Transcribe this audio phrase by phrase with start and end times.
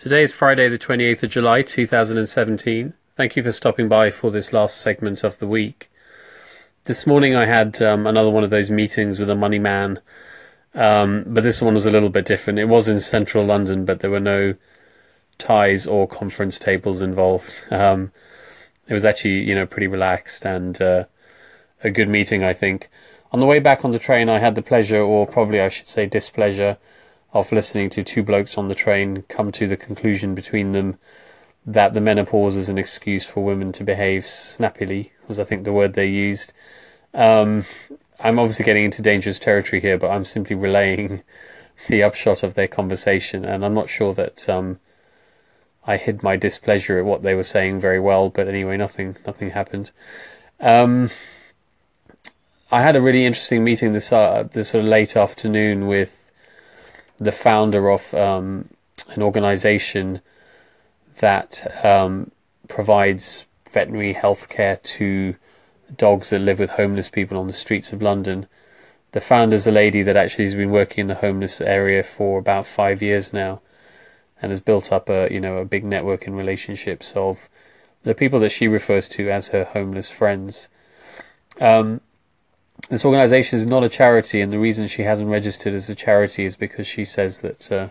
[0.00, 2.94] Today is Friday, the 28th of July 2017.
[3.16, 5.90] Thank you for stopping by for this last segment of the week.
[6.86, 10.00] This morning I had um, another one of those meetings with a money man,
[10.74, 12.58] um, but this one was a little bit different.
[12.58, 14.54] It was in central London, but there were no
[15.36, 17.62] ties or conference tables involved.
[17.70, 18.10] Um,
[18.88, 21.04] it was actually, you know, pretty relaxed and uh,
[21.84, 22.88] a good meeting, I think.
[23.32, 25.88] On the way back on the train, I had the pleasure, or probably I should
[25.88, 26.78] say displeasure,
[27.32, 30.98] of listening to two blokes on the train come to the conclusion between them
[31.66, 35.72] that the menopause is an excuse for women to behave snappily, was I think the
[35.72, 36.52] word they used.
[37.14, 37.64] Um,
[38.18, 41.22] I'm obviously getting into dangerous territory here, but I'm simply relaying
[41.88, 44.80] the upshot of their conversation, and I'm not sure that um,
[45.86, 48.28] I hid my displeasure at what they were saying very well.
[48.28, 49.90] But anyway, nothing nothing happened.
[50.60, 51.10] Um,
[52.70, 56.19] I had a really interesting meeting this uh, this sort of late afternoon with
[57.20, 58.68] the founder of um,
[59.10, 60.22] an organization
[61.18, 62.30] that um,
[62.66, 65.36] provides veterinary healthcare to
[65.96, 68.46] dogs that live with homeless people on the streets of London.
[69.12, 72.38] The founder is a lady that actually has been working in the homeless area for
[72.38, 73.60] about five years now,
[74.40, 77.48] and has built up a you know a big network and relationships of
[78.02, 80.68] the people that she refers to as her homeless friends.
[81.60, 82.00] Um,
[82.88, 86.44] this organization is not a charity, and the reason she hasn't registered as a charity
[86.44, 87.88] is because she says that uh,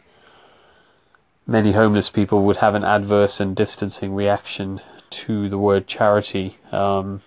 [1.46, 6.58] many homeless people would have an adverse and distancing reaction to the word charity.
[6.72, 7.22] Um,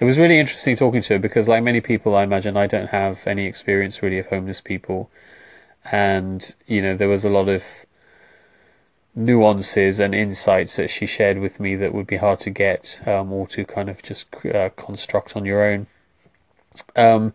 [0.00, 2.88] it was really interesting talking to her because, like many people, I imagine I don't
[2.88, 5.10] have any experience really of homeless people,
[5.84, 7.86] and you know there was a lot of
[9.14, 13.32] nuances and insights that she shared with me that would be hard to get um,
[13.32, 15.86] or to kind of just uh, construct on your own.
[16.96, 17.32] Um,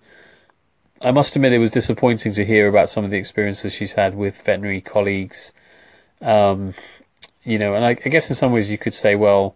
[1.02, 4.16] I must admit, it was disappointing to hear about some of the experiences she's had
[4.16, 5.54] with veterinary colleagues.
[6.22, 6.74] Um,
[7.44, 9.56] you know, and I, I, guess in some ways you could say, well,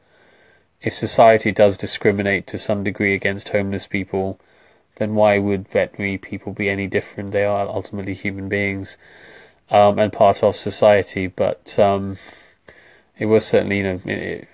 [0.81, 4.39] if society does discriminate to some degree against homeless people,
[4.95, 7.31] then why would veterinary people be any different?
[7.31, 8.97] They are ultimately human beings
[9.69, 11.27] um, and part of society.
[11.27, 12.17] But um,
[13.17, 14.47] it was certainly, you know, it,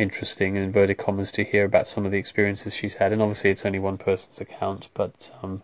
[0.00, 3.12] interesting in inverted commas to hear about some of the experiences she's had.
[3.12, 5.62] And obviously, it's only one person's account, but um,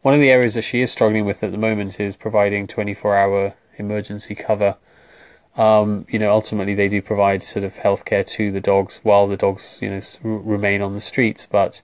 [0.00, 3.54] one of the areas that she is struggling with at the moment is providing 24-hour
[3.78, 4.76] emergency cover.
[5.56, 9.36] Um, you know, ultimately they do provide sort of healthcare to the dogs while the
[9.36, 11.82] dogs, you know, remain on the streets, but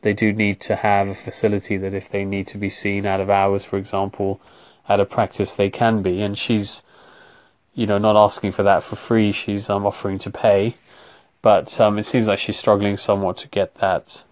[0.00, 3.20] they do need to have a facility that if they need to be seen out
[3.20, 4.40] of hours, for example,
[4.88, 6.22] at a practice, they can be.
[6.22, 6.82] And she's,
[7.74, 9.32] you know, not asking for that for free.
[9.32, 10.76] She's um, offering to pay
[11.44, 14.22] but um, it seems like she's struggling somewhat to get that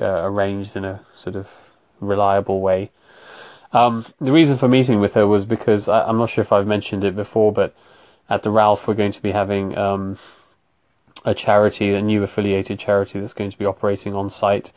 [0.00, 2.90] uh, arranged in a sort of reliable way.
[3.74, 6.66] Um, the reason for meeting with her was because I, am not sure if I've
[6.66, 7.76] mentioned it before, but
[8.30, 10.16] at the Ralph we're going to be having um,
[11.26, 14.72] a charity, a new affiliated charity that's going to be operating on site,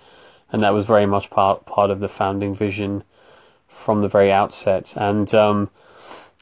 [0.52, 3.06] and that was very much part part of the founding vision
[3.70, 4.94] from the very outset.
[4.98, 5.70] And um,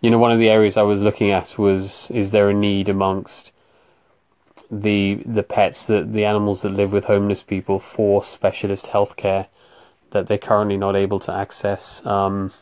[0.01, 2.89] you know, one of the areas I was looking at was: is there a need
[2.89, 3.51] amongst
[4.81, 9.47] the the pets that the animals that live with homeless people for specialist healthcare
[10.11, 12.05] that they're currently not able to access.
[12.05, 12.53] Um,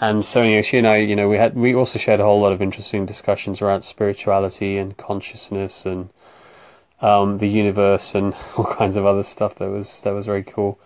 [0.00, 2.40] and so anyway, she and I, you know, we had we also shared a whole
[2.40, 6.10] lot of interesting discussions around spirituality and consciousness and
[7.00, 10.78] um, the universe and all kinds of other stuff that was that was very cool.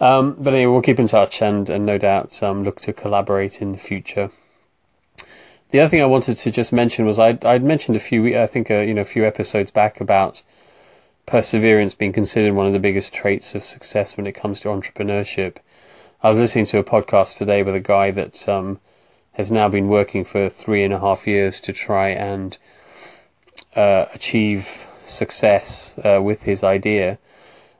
[0.00, 3.62] Um, but anyway, we'll keep in touch and and no doubt um, look to collaborate
[3.62, 4.30] in the future.
[5.72, 8.46] The other thing I wanted to just mention was I'd, I'd mentioned a few, I
[8.46, 10.42] think, uh, you know, a few episodes back about
[11.24, 15.56] perseverance being considered one of the biggest traits of success when it comes to entrepreneurship.
[16.22, 18.80] I was listening to a podcast today with a guy that um,
[19.32, 22.58] has now been working for three and a half years to try and
[23.74, 27.18] uh, achieve success uh, with his idea.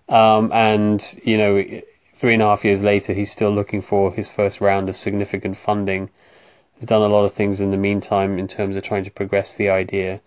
[0.09, 1.63] Um, and, you know,
[2.15, 5.59] three and a half years later, he's still looking for his first round of significant
[5.59, 6.09] funding
[6.83, 9.55] has done a lot of things in the meantime in terms of trying to progress
[9.55, 10.21] the idea.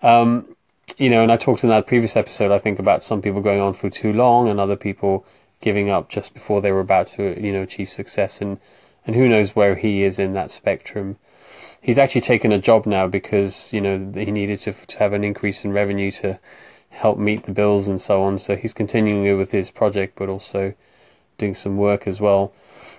[0.00, 0.54] Um,
[0.96, 3.60] you know, and I talked in that previous episode, I think, about some people going
[3.60, 5.26] on for too long and other people
[5.60, 8.40] giving up just before they were about to, you know, achieve success.
[8.40, 8.60] And,
[9.04, 11.16] and who knows where he is in that spectrum.
[11.80, 15.24] He's actually taken a job now because, you know, he needed to, to have an
[15.24, 16.38] increase in revenue to
[16.90, 18.38] help meet the bills and so on.
[18.38, 20.74] So he's continuing with his project, but also
[21.42, 22.52] doing some work as well.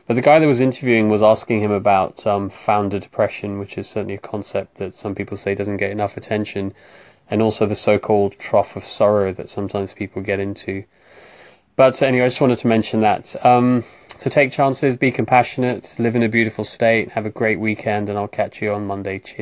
[0.05, 3.87] But the guy that was interviewing was asking him about um, founder depression, which is
[3.87, 6.73] certainly a concept that some people say doesn't get enough attention,
[7.29, 10.83] and also the so-called trough of sorrow that sometimes people get into.
[11.77, 13.33] But anyway, I just wanted to mention that.
[13.45, 13.85] Um,
[14.17, 18.17] so take chances, be compassionate, live in a beautiful state, have a great weekend, and
[18.17, 19.19] I'll catch you on Monday.
[19.19, 19.41] Cheers.